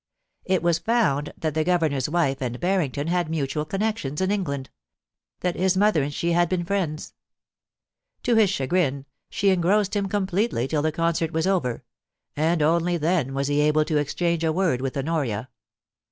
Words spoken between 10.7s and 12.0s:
the concert was over,